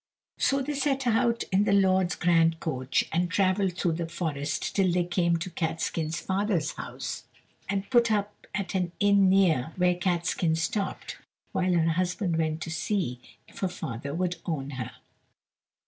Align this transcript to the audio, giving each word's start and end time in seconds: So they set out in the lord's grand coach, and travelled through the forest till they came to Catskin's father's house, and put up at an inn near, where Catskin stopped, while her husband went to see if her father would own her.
So 0.39 0.63
they 0.63 0.73
set 0.73 1.05
out 1.05 1.43
in 1.51 1.65
the 1.65 1.73
lord's 1.73 2.15
grand 2.15 2.59
coach, 2.59 3.05
and 3.11 3.29
travelled 3.29 3.77
through 3.77 3.91
the 3.91 4.09
forest 4.09 4.75
till 4.75 4.91
they 4.91 5.03
came 5.03 5.37
to 5.37 5.51
Catskin's 5.51 6.19
father's 6.19 6.71
house, 6.71 7.25
and 7.69 7.87
put 7.91 8.11
up 8.11 8.47
at 8.55 8.73
an 8.73 8.93
inn 8.99 9.29
near, 9.29 9.73
where 9.77 9.93
Catskin 9.93 10.55
stopped, 10.55 11.17
while 11.51 11.73
her 11.73 11.89
husband 11.89 12.37
went 12.39 12.61
to 12.63 12.71
see 12.71 13.19
if 13.47 13.59
her 13.59 13.67
father 13.69 14.11
would 14.15 14.37
own 14.47 14.71
her. 14.71 14.89